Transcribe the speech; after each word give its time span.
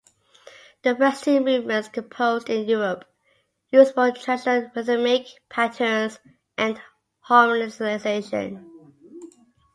The 0.81 0.95
first 0.95 1.25
two 1.25 1.41
movements, 1.41 1.87
composed 1.87 2.49
in 2.49 2.67
Europe, 2.67 3.05
use 3.69 3.95
more 3.95 4.09
traditional 4.11 4.71
rhythmic 4.75 5.27
patterns 5.47 6.17
and 6.57 6.81
harmonizations. 7.29 8.65